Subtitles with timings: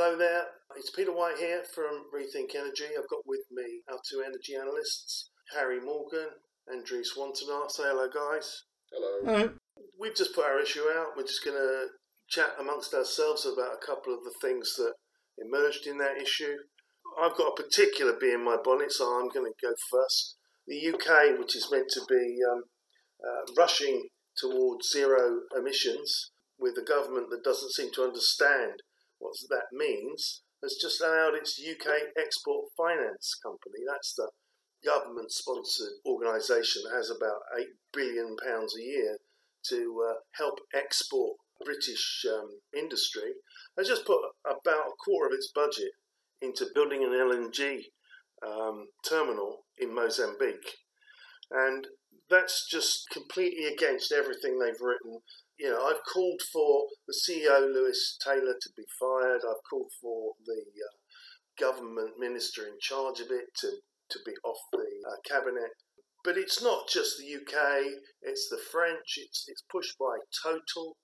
[0.00, 0.44] Hello there,
[0.76, 2.84] it's Peter White here from Rethink Energy.
[2.96, 6.28] I've got with me our two energy analysts, Harry Morgan
[6.68, 7.68] and Dries Wantenaar.
[7.68, 8.62] Say hello, guys.
[8.92, 9.18] Hello.
[9.24, 9.50] Hello.
[9.98, 11.16] We've just put our issue out.
[11.16, 11.86] We're just going to
[12.28, 14.92] chat amongst ourselves about a couple of the things that
[15.44, 16.54] emerged in that issue.
[17.20, 20.36] I've got a particular bee in my bonnet, so I'm going to go first.
[20.68, 22.62] The UK, which is meant to be um,
[23.18, 28.74] uh, rushing towards zero emissions, with a government that doesn't seem to understand
[29.18, 34.30] what that means, has just allowed its UK Export Finance Company, that's the
[34.84, 39.18] government sponsored organisation that has about £8 billion a year
[39.66, 43.32] to uh, help export British um, industry,
[43.76, 45.90] has just put about a quarter of its budget
[46.40, 47.80] into building an LNG
[48.46, 50.76] um, terminal in Mozambique.
[51.50, 51.86] And
[52.30, 55.20] that's just completely against everything they've written.
[55.58, 59.40] You know, I've called for the CEO, Lewis Taylor, to be fired.
[59.42, 60.96] I've called for the uh,
[61.58, 63.70] government minister in charge of it to,
[64.10, 65.70] to be off the uh, cabinet.
[66.24, 67.86] But it's not just the UK,
[68.22, 70.96] it's the French, it's, it's pushed by Total,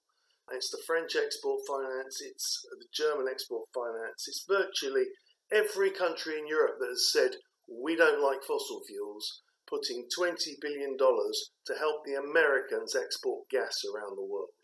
[0.51, 5.05] it's the French export finance, it's the German export finance, it's virtually
[5.53, 7.37] every country in Europe that has said,
[7.71, 9.43] we don't like fossil fuels,
[9.75, 14.55] putting $20 billion to help the Americans export gas around the world.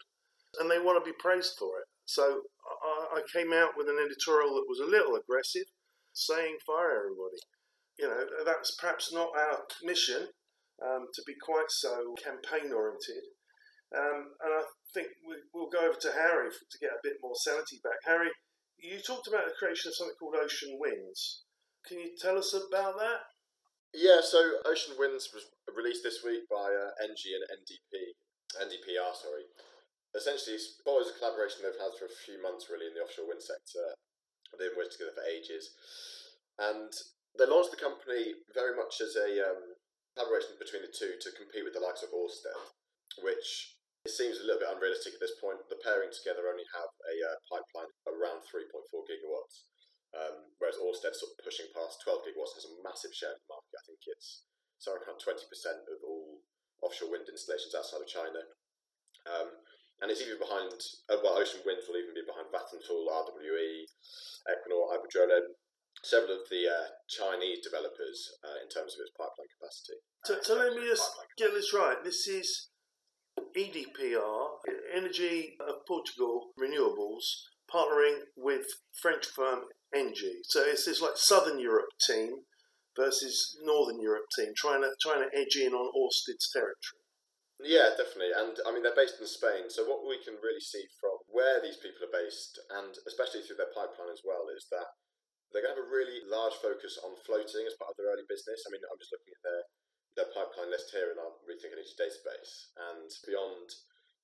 [0.58, 1.90] And they want to be praised for it.
[2.06, 5.66] So I, I came out with an editorial that was a little aggressive,
[6.14, 7.42] saying, fire everybody.
[7.98, 10.30] You know, that's perhaps not our mission
[10.82, 13.26] um, to be quite so campaign oriented.
[13.90, 14.62] Um, and I
[14.94, 17.98] think we, will go over to Harry to get a bit more sanity back.
[18.06, 18.30] Harry,
[18.78, 21.42] you talked about the creation of something called Ocean Winds.
[21.86, 23.29] Can you tell us about that?
[23.90, 24.38] Yeah, so
[24.70, 28.14] Ocean Winds was released this week by uh, ENGIE and EDP,
[28.62, 29.50] EDPR, sorry.
[30.14, 33.26] Essentially, it follows a collaboration they've had for a few months, really, in the offshore
[33.26, 33.98] wind sector.
[34.54, 35.74] They've been working together for ages.
[36.58, 36.90] And
[37.34, 39.74] they launched the company very much as a um,
[40.14, 42.58] collaboration between the two to compete with the likes of Ørsted,
[43.26, 43.74] which
[44.06, 45.66] it seems a little bit unrealistic at this point.
[45.66, 48.70] The pairing together only have a uh, pipeline around 3.4
[49.06, 49.66] gigawatts.
[50.10, 53.50] Um, whereas Ørsted's sort of pushing past 12 gigawatts has a massive share of the
[53.50, 53.78] market.
[53.78, 54.42] I think it's
[54.82, 55.38] somewhere around 20%
[55.86, 56.42] of all
[56.82, 58.42] offshore wind installations outside of China.
[59.28, 59.48] Um,
[60.00, 60.72] and it's even behind,
[61.12, 63.84] uh, well, Ocean Wind will even be behind Vattenfall, RWE,
[64.48, 65.40] Equinor, Iberdrola,
[66.02, 70.00] several of the uh, Chinese developers uh, in terms of its pipeline capacity.
[70.24, 71.04] So, so let me just
[71.36, 72.02] get this right.
[72.02, 72.70] This is
[73.56, 74.46] EDPR,
[74.94, 78.66] Energy of Portugal Renewables, partnering with
[79.00, 80.42] French firm Engie.
[80.44, 82.44] So it's this like Southern Europe team
[82.96, 87.00] versus Northern Europe team trying to trying to edge in on Ørsted's territory.
[87.60, 88.32] Yeah, definitely.
[88.32, 89.68] And I mean, they're based in Spain.
[89.68, 93.60] So what we can really see from where these people are based, and especially through
[93.60, 94.96] their pipeline as well, is that
[95.52, 98.24] they're going to have a really large focus on floating as part of their early
[98.24, 98.64] business.
[98.64, 99.62] I mean, I'm just looking at their
[100.18, 103.70] their pipeline list here in our Rethink Energy database, and beyond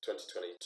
[0.02, 0.58] 2022,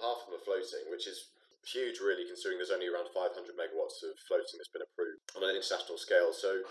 [0.00, 1.35] half of them are floating, which is
[1.70, 5.54] huge, really, considering there's only around 500 megawatts of floating that's been approved on an
[5.54, 6.30] international scale.
[6.30, 6.62] So,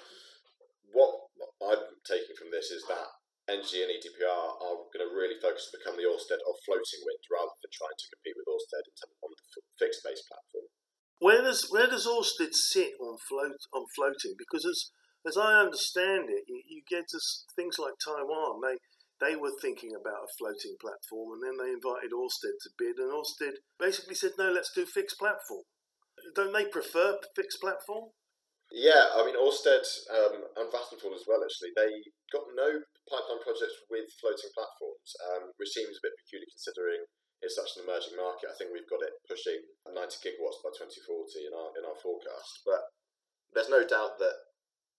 [0.91, 1.27] what
[1.59, 3.07] I'm taking from this is that
[3.45, 7.23] Engie and EDPR are going to really focus to become the Orsted of floating wind
[7.29, 8.85] rather than trying to compete with Orsted
[9.21, 9.43] on the
[9.77, 10.65] fixed base platform.
[11.19, 14.35] Where does where does Ørsted sit on float on floating?
[14.35, 14.91] Because as
[15.25, 17.19] as I understand it, you, you get to
[17.55, 18.61] things like Taiwan.
[18.61, 18.77] They
[19.19, 23.11] they were thinking about a floating platform, and then they invited Orsted to bid, and
[23.11, 25.63] Orsted basically said, "No, let's do fixed platform."
[26.33, 28.11] Don't they prefer fixed platform?
[28.71, 31.43] Yeah, I mean Orsted um, and Vattenfall as well.
[31.43, 32.01] Actually, they
[32.33, 37.01] got no pipeline projects with floating platforms, um, which seems a bit peculiar considering
[37.45, 38.49] it's such an emerging market.
[38.49, 42.65] I think we've got it pushing 90 gigawatts by 2040 in our in our forecast.
[42.65, 42.81] But
[43.53, 44.35] there's no doubt that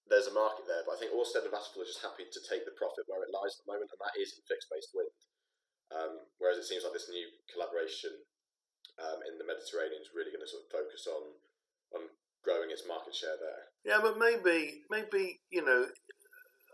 [0.07, 2.63] there's a market there, but I think Ørsted and Vattenfall are just happy to take
[2.63, 5.11] the profit where it lies at the moment, and that is in fixed based wind.
[5.91, 8.11] Um, whereas it seems like this new collaboration
[8.99, 11.23] um, in the Mediterranean is really going to sort of focus on
[11.95, 12.03] on
[12.43, 13.71] growing its market share there.
[13.83, 15.91] Yeah, but maybe maybe you know.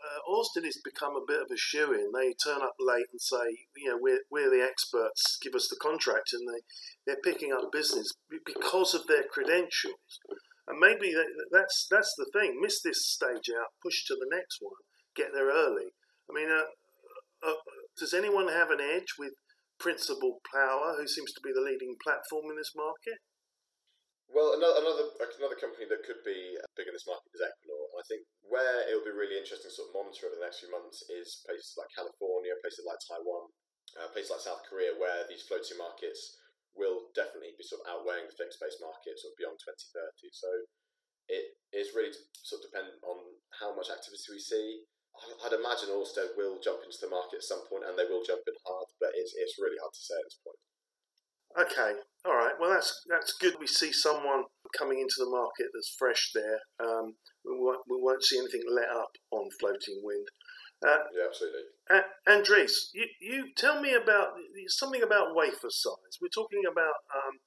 [0.03, 2.11] Uh, Ørsted has become a bit of a shoe in.
[2.11, 5.79] They turn up late and say, you know, we're, we're the experts, give us the
[5.81, 6.59] contract, and they,
[7.07, 8.11] they're picking up business
[8.45, 10.19] because of their credentials.
[10.69, 11.11] And maybe
[11.51, 12.61] that's that's the thing.
[12.63, 14.79] Miss this stage out, push to the next one,
[15.17, 15.91] get there early.
[16.29, 16.71] I mean, uh,
[17.43, 17.59] uh,
[17.99, 19.35] does anyone have an edge with
[19.83, 23.19] Principle Power, who seems to be the leading platform in this market?
[24.31, 27.85] Well, another another another company that could be big in this market is Equinor.
[27.99, 30.65] I think where it will be really interesting to sort of monitor over the next
[30.65, 33.51] few months is places like California, places like Taiwan,
[34.01, 36.39] uh, places like South Korea, where these floating markets
[36.77, 40.33] will definitely be sort of outweighing the fixed base market sort of beyond 2030.
[40.33, 40.49] So
[41.29, 43.19] it is really sort of dependent on
[43.61, 44.85] how much activity we see.
[45.45, 48.43] I'd imagine Orsted will jump into the market at some point, and they will jump
[48.49, 50.61] in hard, but it's it's really hard to say at this point.
[51.53, 52.57] Okay, all right.
[52.59, 53.61] Well, that's that's good.
[53.61, 56.61] We see someone coming into the market that's fresh there.
[56.81, 57.13] Um,
[57.45, 60.27] we, won't, we won't see anything let up on floating wind.
[60.85, 61.61] Uh, yeah, absolutely.
[61.91, 64.31] Uh, Andres, you, you tell me about
[64.69, 66.19] something about wafer size.
[66.21, 67.39] We're talking about um,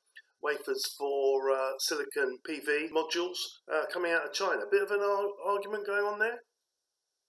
[0.42, 3.38] wafers for uh, silicon PV modules
[3.74, 4.62] uh, coming out of China.
[4.62, 6.40] A bit of an ar- argument going on there.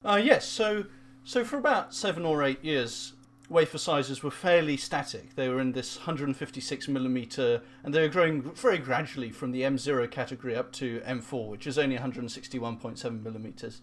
[0.05, 0.47] Uh, yes.
[0.47, 0.85] So,
[1.25, 3.15] so for about seven or eight years,
[3.49, 5.35] wafer sizes were fairly static.
[5.35, 10.11] They were in this 156 millimeter, and they were growing very gradually from the M0
[10.11, 13.81] category up to M4, which is only 161.7 millimeters.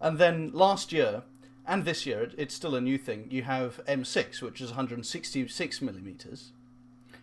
[0.00, 1.22] And then last year,
[1.66, 3.26] and this year, it's still a new thing.
[3.30, 6.52] You have M6, which is 166 millimeters,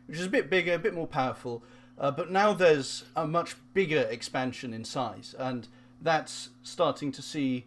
[0.06, 1.64] which is a bit bigger, a bit more powerful.
[1.98, 5.68] Uh, but now there's a much bigger expansion in size, and
[6.02, 7.66] that's starting to see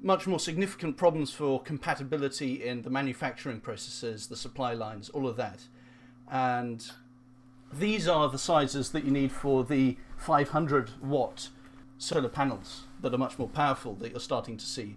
[0.00, 5.36] much more significant problems for compatibility in the manufacturing processes, the supply lines, all of
[5.36, 5.60] that.
[6.30, 6.86] And
[7.72, 11.48] these are the sizes that you need for the 500 watt
[11.98, 14.96] solar panels that are much more powerful that you're starting to see.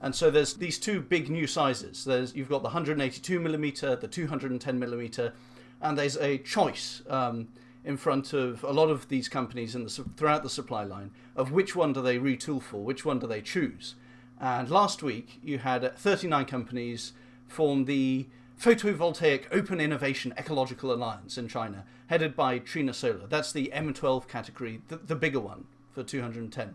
[0.00, 2.04] And so there's these two big new sizes.
[2.04, 5.32] There's you've got the 182 millimeter, the 210 millimeter,
[5.80, 7.48] and there's a choice um,
[7.84, 11.52] in front of a lot of these companies in the, throughout the supply line of
[11.52, 13.94] which one do they retool for, which one do they choose.
[14.40, 17.12] And last week you had 39 companies
[17.46, 18.26] form the
[18.60, 23.26] Photovoltaic Open Innovation Ecological Alliance in China, headed by Trina Solar.
[23.26, 26.74] That's the M12 category, the, the bigger one for 210.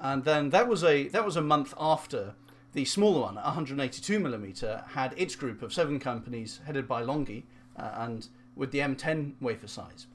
[0.00, 2.34] And then that was a that was a month after
[2.74, 7.44] the smaller one, 182 millimeter, had its group of seven companies headed by LONGi
[7.76, 10.06] uh, and with the M10 wafer size.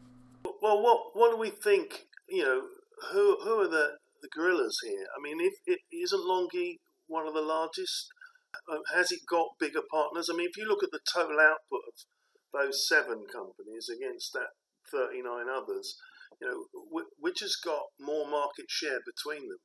[0.62, 2.08] Well, what what do we think?
[2.28, 2.62] You know,
[3.12, 5.06] who who are the the gorillas here?
[5.18, 8.10] I mean, if it isn't LONGi one of the largest,
[8.70, 10.30] uh, has it got bigger partners?
[10.32, 11.96] I mean, if you look at the total output of
[12.52, 14.52] those seven companies against that
[14.92, 15.96] 39 others,
[16.42, 19.60] you know, which has got more market share between them?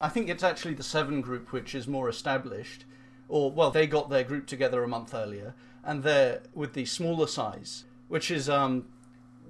[0.00, 2.84] I think it's actually the Seven group which is more established,
[3.28, 5.54] or well, they got their group together a month earlier,
[5.84, 8.86] and they're with the smaller size, which is um,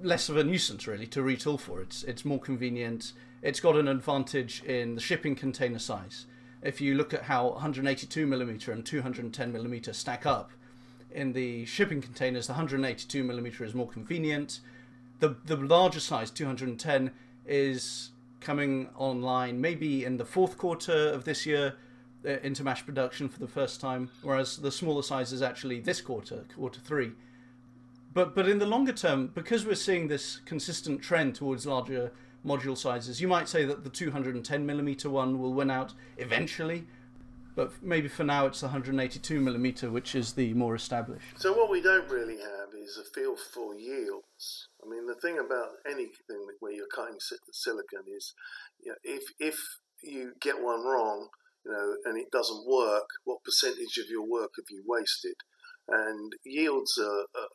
[0.01, 1.81] less of a nuisance really to retool for.
[1.81, 3.13] It's it's more convenient.
[3.41, 6.25] It's got an advantage in the shipping container size.
[6.61, 10.51] If you look at how 182 millimeter and 210 millimeter stack up
[11.11, 14.59] in the shipping containers, the 182 millimeter is more convenient.
[15.19, 17.11] The the larger size 210
[17.47, 18.10] is
[18.41, 21.75] coming online maybe in the fourth quarter of this year
[22.25, 26.01] uh, into mass production for the first time, whereas the smaller size is actually this
[26.01, 27.13] quarter, quarter three.
[28.13, 32.11] But but in the longer term, because we're seeing this consistent trend towards larger
[32.45, 36.85] module sizes, you might say that the 210 millimeter one will win out eventually.
[37.55, 41.25] But maybe for now it's the 182 millimeter, which is the more established.
[41.37, 44.67] So what we don't really have is a feel for yields.
[44.83, 47.17] I mean, the thing about anything where you're cutting
[47.51, 48.33] silicon is,
[48.83, 49.57] you know, if if
[50.03, 51.29] you get one wrong,
[51.65, 55.35] you know, and it doesn't work, what percentage of your work have you wasted?
[55.87, 57.51] And yields are, are,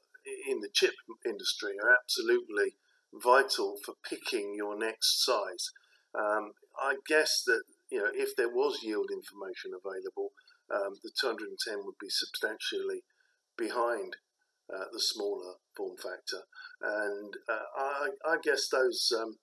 [0.49, 0.95] in the chip
[1.25, 2.77] industry are absolutely
[3.13, 5.71] vital for picking your next size.
[6.15, 10.31] Um, I guess that you know if there was yield information available,
[10.73, 13.03] um, the 210 would be substantially
[13.57, 14.17] behind
[14.73, 16.43] uh, the smaller form factor.
[16.81, 19.37] And uh, I, I, guess those um,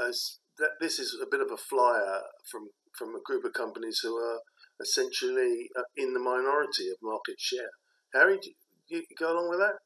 [0.00, 4.00] as that this is a bit of a flyer from from a group of companies
[4.02, 4.40] who are
[4.80, 7.70] essentially uh, in the minority of market share.
[8.12, 8.50] Harry, do
[8.88, 9.80] you, go along with that?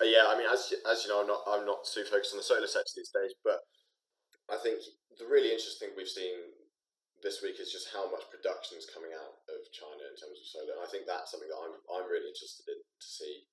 [0.00, 2.40] Uh, yeah, I mean, as as you know, I'm not I'm not too focused on
[2.40, 3.60] the solar sector these days, but
[4.50, 4.80] I think
[5.18, 6.52] the really interesting thing we've seen
[7.22, 10.44] this week is just how much production is coming out of China in terms of
[10.44, 13.48] solar, and I think that's something that I'm I'm really interested in to see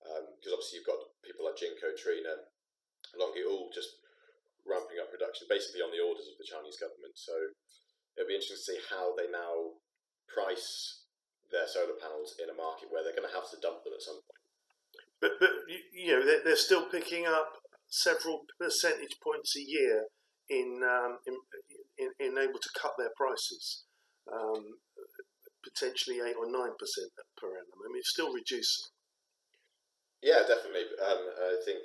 [0.00, 2.48] because um, obviously you've got people like Jinko, Trina,
[3.16, 4.00] LONGi, all just
[4.64, 7.16] ramping up production basically on the orders of the Chinese government.
[7.16, 7.34] So
[8.16, 9.80] it'll be interesting to see how they now
[10.28, 11.04] price
[11.50, 14.04] their solar panels in a market where they're going to have to dump them at
[14.04, 14.44] some point.
[15.20, 15.52] But but
[15.92, 20.08] you know they're, they're still picking up several percentage points a year
[20.48, 21.36] in um, in,
[21.98, 23.84] in, in, able to cut their prices.
[24.30, 24.80] Um,
[25.62, 27.80] potentially eight or nine percent per annum.
[27.84, 28.88] I mean, it's still reducing.
[30.20, 30.84] Yeah, definitely.
[31.00, 31.80] Um, I think,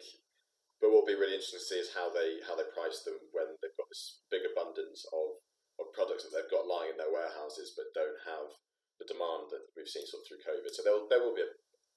[0.84, 3.16] but what will be really interesting to see is how they how they price them
[3.32, 5.40] when they've got this big abundance of,
[5.80, 8.52] of products that they've got lying in their warehouses, but don't have
[9.00, 10.72] the demand that we've seen sort of through COVID.
[10.72, 11.52] So there will, there will be a,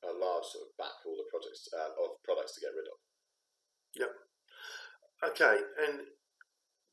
[0.07, 2.99] a large sort of backhaul of projects uh, of products to get rid of.
[3.99, 4.13] Yep.
[5.35, 6.07] Okay, and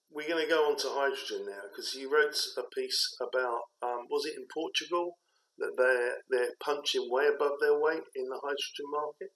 [0.09, 4.09] we're going to go on to hydrogen now because you wrote a piece about um,
[4.09, 5.21] was it in Portugal
[5.57, 9.31] that they're they're punching way above their weight in the hydrogen market.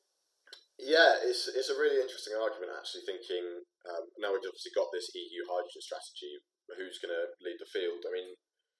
[0.79, 3.03] Yeah, it's it's a really interesting argument actually.
[3.03, 6.39] Thinking um, now we've obviously got this EU hydrogen strategy.
[6.71, 8.05] Who's going to lead the field?
[8.07, 8.29] I mean,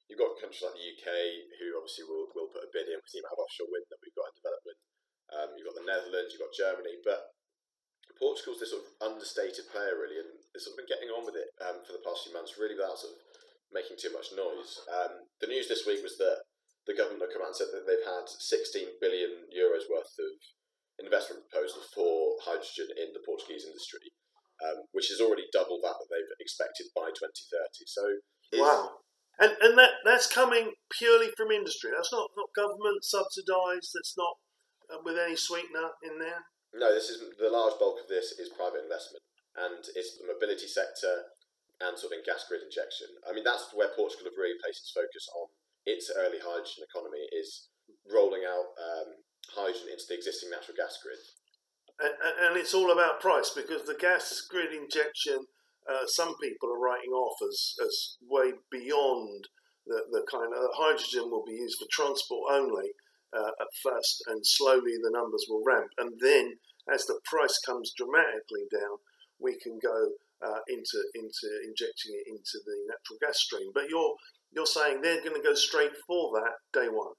[0.07, 1.09] you've got countries like the UK
[1.59, 3.99] who obviously will, will put a bid in because the amount of offshore wind that
[3.99, 4.79] we've got in development.
[5.29, 7.33] Um, you've got the Netherlands, you've got Germany, but
[8.17, 11.35] Portugal's this sort of understated player really, and it's sort of been getting on with
[11.35, 13.21] it um, for the past few months, really without sort of
[13.73, 14.81] making too much noise.
[14.89, 16.45] Um, the news this week was that
[16.85, 20.37] the government have come out and said that they've had 16 billion euros worth of
[21.01, 24.11] investment proposal for hydrogen in the Portuguese industry,
[24.63, 27.87] um, which is already double that that they've expected by 2030.
[27.87, 28.03] So
[28.59, 28.99] wow.
[29.39, 31.95] And, and that, that's coming purely from industry.
[31.95, 33.95] That's not, not government subsidised.
[33.95, 34.35] That's not
[34.91, 36.43] uh, with any sweetener in there.
[36.75, 39.23] No, this is the large bulk of this is private investment,
[39.57, 41.31] and it's the mobility sector
[41.79, 43.07] and sort of in gas grid injection.
[43.23, 45.47] I mean, that's where Portugal have really placed its focus on
[45.87, 47.71] its early hydrogen economy is
[48.11, 49.09] rolling out um,
[49.55, 51.19] hydrogen into the existing natural gas grid.
[51.99, 52.15] And,
[52.47, 55.45] and it's all about price because the gas grid injection,
[55.89, 59.47] uh, some people are writing off as, as way beyond
[59.85, 62.93] the, the kind of hydrogen will be used for transport only
[63.33, 65.89] uh, at first, and slowly the numbers will ramp.
[65.97, 66.57] And then,
[66.91, 68.97] as the price comes dramatically down,
[69.39, 73.71] we can go uh, into into injecting it into the natural gas stream.
[73.73, 74.13] But you're
[74.51, 77.13] you're saying they're going to go straight for that day one.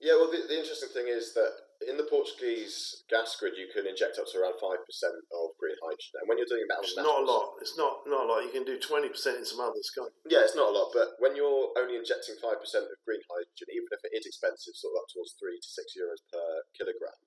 [0.00, 1.50] Yeah, well, the, the interesting thing is that
[1.86, 5.78] in the Portuguese gas grid, you can inject up to around five percent of green
[5.78, 7.54] hydrogen, and when you're doing that, it's not a lot.
[7.62, 8.42] It's not not a lot.
[8.42, 10.34] You can do twenty percent in some others, can't you?
[10.34, 13.70] Yeah, it's not a lot, but when you're only injecting five percent of green hydrogen,
[13.70, 17.18] even if it is expensive, sort of up towards three to six euros per kilogram,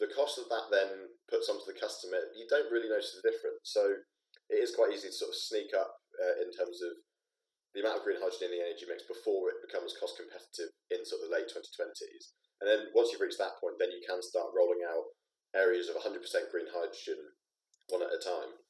[0.00, 3.64] the cost of that then puts onto the customer, you don't really notice the difference.
[3.68, 4.04] So
[4.48, 6.96] it is quite easy to sort of sneak up uh, in terms of
[7.76, 11.06] the amount of green hydrogen in the energy mix before it becomes cost competitive in
[11.06, 12.34] sort of the late 2020s.
[12.60, 15.16] And then once you've reached that point, then you can start rolling out
[15.56, 16.20] areas of 100%
[16.52, 17.18] green hydrogen
[17.88, 18.60] one at a time.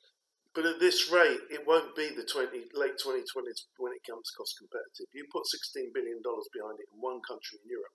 [0.55, 4.35] But at this rate, it won't be the 20, late 2020s when it comes to
[4.35, 5.07] cost competitive.
[5.15, 7.95] You put $16 billion behind it in one country in Europe,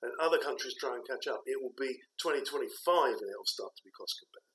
[0.00, 1.44] and other countries try and catch up.
[1.44, 4.50] It will be 2025 and it will start to be cost competitive.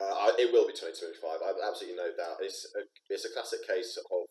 [0.00, 1.20] Uh, it will be 2025.
[1.20, 2.40] I have absolutely no doubt.
[2.40, 4.24] It's a, it's a classic case of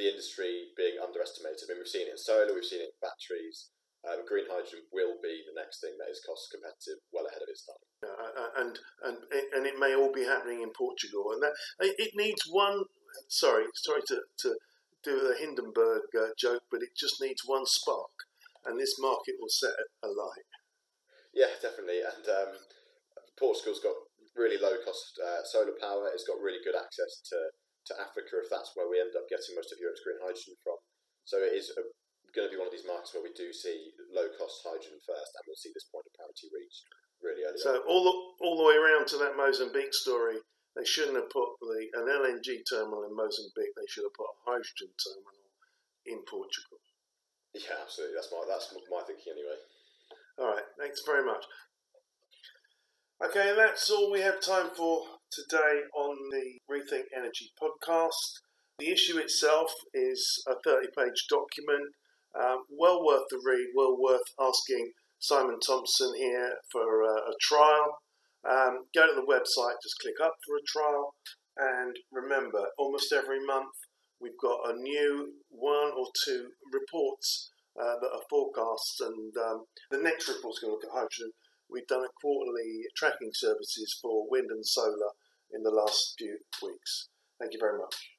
[0.00, 1.68] the industry being underestimated.
[1.68, 3.75] I mean, we've seen it in solar, we've seen it in batteries.
[4.06, 7.50] Um, green hydrogen will be the next thing that is cost competitive, well ahead of
[7.50, 7.82] its time.
[8.06, 9.16] Uh, and and
[9.50, 12.86] and it may all be happening in Portugal, and that it needs one.
[13.28, 14.54] Sorry, sorry to, to
[15.02, 18.30] do the Hindenburg uh, joke, but it just needs one spark,
[18.64, 20.46] and this market will set it alight.
[21.34, 22.06] Yeah, definitely.
[22.06, 22.52] And um,
[23.38, 23.96] Portugal's got
[24.36, 26.12] really low cost uh, solar power.
[26.12, 27.50] It's got really good access to
[27.86, 30.78] to Africa if that's where we end up getting most of Europe's green hydrogen from.
[31.24, 31.82] So it is a,
[32.36, 35.32] going to be one of these markets where we do see low cost hydrogen first,
[35.34, 36.84] and we'll see this point of parity reached
[37.24, 37.56] really early.
[37.56, 37.88] So on.
[37.88, 38.14] all the
[38.44, 40.36] all the way around to that Mozambique story,
[40.76, 43.72] they shouldn't have put the an LNG terminal in Mozambique.
[43.72, 45.48] They should have put a hydrogen terminal
[46.04, 46.78] in Portugal.
[47.56, 48.20] Yeah, absolutely.
[48.20, 49.58] That's my that's my thinking anyway.
[50.38, 50.68] All right.
[50.78, 51.48] Thanks very much.
[53.24, 55.00] Okay, that's all we have time for
[55.32, 58.44] today on the Rethink Energy podcast.
[58.78, 61.94] The issue itself is a 30 page document,
[62.40, 67.98] um, well worth the read, well worth asking Simon Thompson here for a, a trial.
[68.48, 71.14] Um, go to the website, just click up for a trial,
[71.56, 73.74] and remember, almost every month
[74.20, 77.50] we've got a new one or two reports
[77.80, 81.32] uh, that are forecasts, and um, the next report is going to look at hydrogen
[81.68, 85.12] We've done a quarterly tracking services for wind and solar
[85.52, 87.08] in the last few weeks.
[87.40, 88.10] Thank you very much.